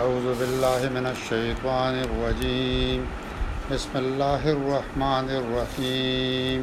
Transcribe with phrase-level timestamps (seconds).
[0.00, 3.00] أعوذ بالله من الشيطان الرجيم
[3.70, 6.58] بسم الله الرحمن الرحيم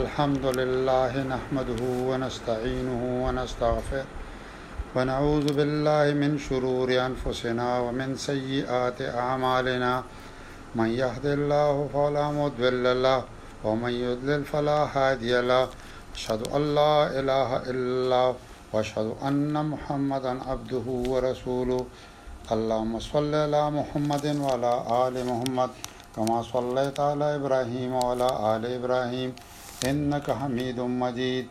[0.00, 1.80] الحمد لله نحمده
[2.10, 4.04] ونستعينه ونستغفره
[4.96, 9.94] ونعوذ بالله من شرور أنفسنا ومن سيئات أعمالنا
[10.74, 13.20] من يهد الله فلا مضل له
[13.64, 15.64] ومن يضلل فلا هادي له
[16.16, 18.30] أشهد أن لا إله إلا الله
[18.72, 21.82] وأشهد أن محمدا عبده ورسوله
[22.50, 24.72] اللهم صل على محمد وعلى
[25.06, 25.70] آل محمد
[26.16, 29.30] كما صليت على إبراهيم وعلى آل إبراهيم
[29.86, 31.46] إنك حميد مجيد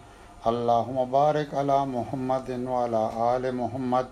[0.48, 3.04] اللهم بارك على محمد وعلى
[3.36, 4.06] آل محمد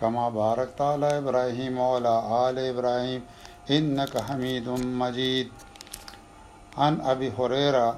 [0.00, 2.14] كما باركت على إبراهيم وعلى
[2.48, 3.22] آل إبراهيم
[3.70, 4.68] إنك حميد
[5.02, 5.48] مجيد
[6.78, 7.96] عن أبي هريرة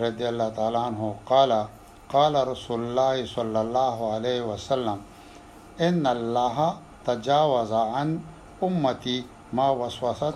[0.00, 1.66] رضي الله تعالى عنه قال
[2.12, 4.98] قال رسول الله صلى الله عليه وسلم
[5.80, 6.58] إن الله
[7.06, 8.18] تجاوز عن
[8.62, 10.34] امتي ما وسوست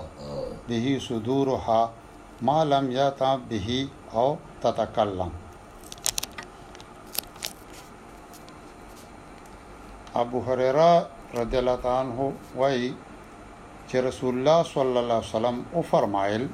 [0.68, 1.90] به صدورها
[2.42, 5.30] ما لم يتعب به او تتكلم
[10.16, 12.92] ابو هريره رضی الله عنه وای
[13.90, 16.48] چې رسول الله صلی الله علیه وسلم او فرمایل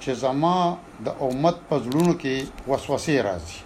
[0.00, 3.58] چې زما د امت په ځلونو کې وسوسه راځي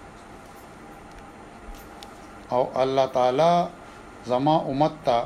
[2.52, 3.52] او الله تعالی
[4.30, 5.16] زما امت ته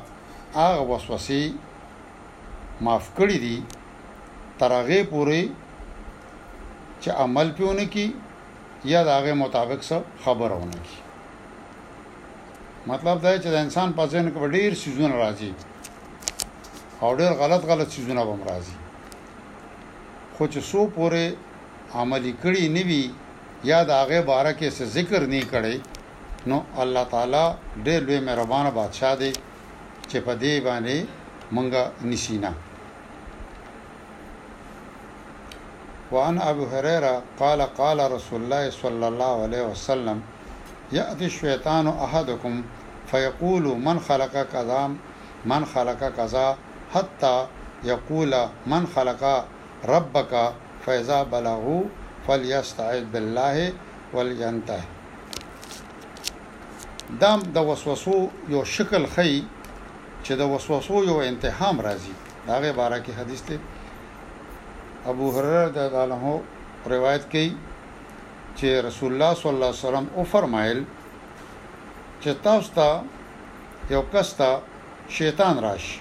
[0.58, 1.42] هغه وسوسې
[2.84, 3.56] معاف کړې دي
[4.60, 5.40] تر هغه پورې
[7.02, 8.06] چې عمل پیونه کی
[8.92, 10.96] یا د هغه مطابق څه خبرونه کی
[12.92, 15.52] مطلب دا چې د انسان په ځین کې ډېر سيزونه راځي
[17.02, 18.76] او ډېر غلط غلط سيزونه هم راځي
[20.34, 21.24] خو چې سو پورې
[22.00, 23.04] عملي کړی نیوي
[23.70, 25.76] یا د هغه باره کې څه ذکر نه کړي
[26.48, 27.44] نو الله تعالی
[27.86, 29.30] ډېر لوی مهربان بادشاہ دی
[30.10, 30.96] چې په دې باندې
[31.54, 32.52] مونږه نشینا
[36.14, 40.18] وعن ابو هريره قال قال رسول الله صلى الله عليه وسلم
[40.92, 42.54] ياتي الشيطان احدكم
[43.10, 44.82] فيقول من خلق كذا
[45.52, 46.46] من خلق كذا
[46.94, 47.46] حتى
[47.84, 48.32] يقول
[48.66, 49.44] من خلق
[49.84, 50.52] ربك
[50.86, 51.82] فاذا بلغوا
[52.26, 53.72] فليستعذ بالله
[54.14, 54.88] ولينتهي
[57.18, 58.16] دام د وسوسو
[58.52, 59.42] یو شکل خي
[60.24, 62.14] چې د وسوسو یو انتحام راځي
[62.46, 63.56] داغه باره کې حدیث ته
[65.12, 66.40] ابو هرره د الله
[66.94, 67.50] روایت کوي
[68.58, 70.84] چې رسول الله صلی الله علیه وسلم او فرمایل
[72.22, 72.88] چې تاسو ته
[73.94, 74.48] یو کس ته
[75.18, 76.00] شیطان راشي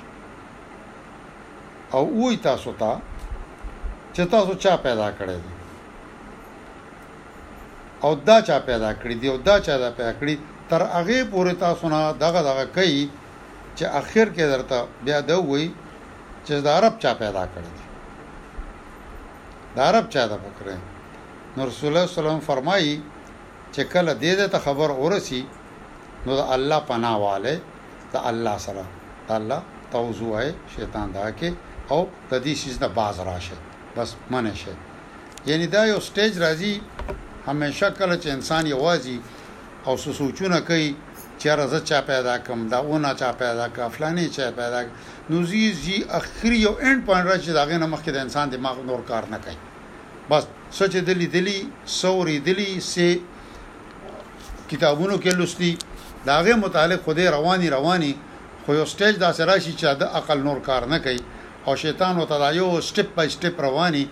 [1.93, 2.91] او وای تاسو ته
[4.13, 5.49] چې تاسو چا پیدا کړی دی
[8.03, 10.37] او دا چا پیدا کړی دی او دا چا پیدا کړی
[10.69, 13.01] تر هغه پورې تاسو نه دغه دغه کوي
[13.77, 15.65] چې اخر کې درته بیا د وی
[16.45, 17.71] چې د عرب چا پیدا کړی
[19.75, 20.65] د عرب چا د فکر
[21.55, 22.93] نو رسول الله سلام فرمایي
[23.73, 25.41] چې کله دې ته خبر اورسي
[26.25, 27.55] نو د الله پناه والے
[28.13, 28.83] د الله سره
[29.27, 29.59] د الله
[29.91, 31.49] توزو ہے شیطان دا کې
[31.91, 33.57] او د دې شیز نه باز راشه
[33.95, 34.73] بس منه شه
[35.49, 36.73] یعنی دا یو سټیج راځي
[37.49, 39.15] همیشه کله چې انسان یوازې
[39.85, 40.95] او سوچونه کوي
[41.39, 44.81] چیرې زه چا پیدا کوم دا ونه چا پیدا کا فلانی چا پیدا
[45.29, 49.01] نو زی زی اخري یو اند پوینټ راځي داغه نه مخکې د انسان دماغ نور
[49.09, 49.57] کار نه کوي
[50.29, 50.43] بس
[50.77, 53.21] سوچ دلی دلی سوري دلی سي
[54.71, 55.77] کتابونو کې لوستي
[56.25, 58.13] داغه متعلق خوده رواني رواني
[58.65, 61.19] خو یو سټیج دا سره شي چې د عقل نور کار نه کوي
[61.65, 64.03] او شیطان او تدایو سټپ بای سټپ رواني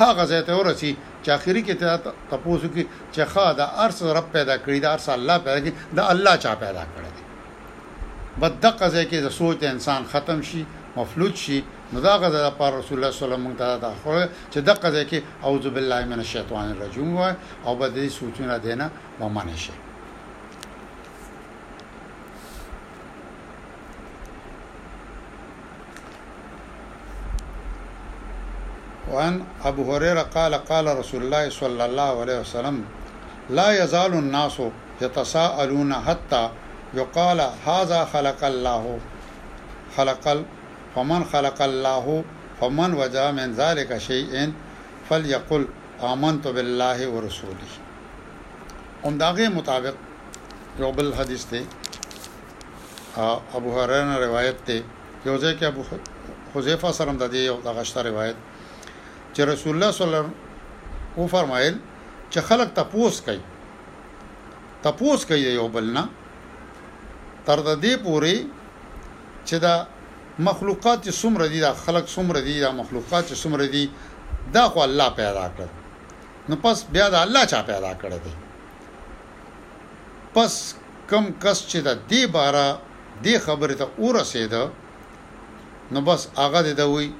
[0.00, 1.88] هغه ځای ته ورسي چې اخري کې ته
[2.30, 6.02] تاسو کې چې خا دا ارس رب پیدا کړی دا ارس الله پیدا کړی دا
[6.14, 7.10] الله چا پیدا کړی
[8.42, 10.62] بدقه ځکه چې سوچ انسان ختم شي
[10.96, 11.58] مفلوج شي
[11.92, 14.12] نو دا غزه پر رسول الله صلی الله علیه وسلم ته خو
[14.52, 17.16] چې دقه ځکه اعوذ بالله من الشیطان الرجیم
[17.64, 18.86] او بده سوچونه دینه
[19.20, 19.72] ومانه شي
[29.12, 32.84] وعن ابو هريره قال قال رسول الله صلى الله عليه وسلم
[33.50, 34.62] لا يزال الناس
[35.00, 36.50] يتساءلون حتى
[36.94, 38.98] يقال هذا خلق الله
[39.96, 40.42] خلق
[40.96, 42.24] فمن خلق الله
[42.60, 44.52] فمن وجا من ذلك شيء
[45.10, 45.66] فليقل
[46.02, 47.72] آمنت بالله ورسوله
[49.04, 49.94] عمداغه مطابق
[50.78, 51.66] یو بل حدیث دی
[53.54, 54.82] ابو هريره روایت دی
[55.26, 55.82] یوځه کې ابو
[56.54, 58.36] حذیفه سره د دې یو دغه روایت
[59.36, 61.74] چې رسول الله صلی الله علیه وسلم و فرمایل
[62.32, 63.40] چې خلک تپوس کوي
[64.86, 66.04] تپوس کوي یو بل نه
[67.48, 68.36] تر دې پوري
[69.48, 69.74] چې دا
[70.48, 73.84] مخلوقات څومره دي دا خلق څومره دي دا مخلوقات څومره دي
[74.56, 75.66] دا خو الله پیدا کړ
[76.50, 78.32] نو پس بیا دا الله چا پیدا کړ دی
[80.34, 80.58] پس
[81.12, 82.66] کم کس چې دا دی بارا
[83.28, 84.68] دی خبره ته ورسېده
[85.96, 87.12] نو بس هغه د دوی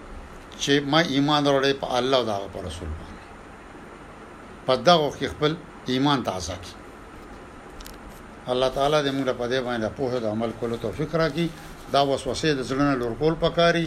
[0.62, 3.22] چې ما ایمان وروړې په الله او دغه په رسول باندې
[4.66, 5.52] په دغه خپل
[5.92, 6.74] ایمان تازه کړي
[8.52, 11.46] الله تعالی دې موږ په دې باندې په هدا عمل کولو توفیق راکړي
[11.94, 13.86] دا وسوسه د زړه لور کول پکاري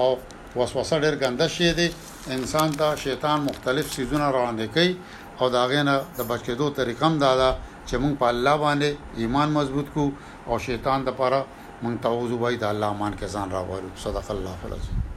[0.00, 0.08] او
[0.56, 1.88] وسوسه ډېر ګنده شی دی
[2.36, 4.96] انسان ته شیطان مختلف سيزونه روانې کوي
[5.40, 7.50] او دا غینه د بچیدو طریقم دا ده
[7.88, 8.90] چې موږ په الله باندې
[9.20, 10.10] ایمان مضبوط کو
[10.48, 11.44] او شیطان د پاره
[11.84, 15.09] موږ تعوذ وای د الله مان کې ځان راوړو صدق الله العظیم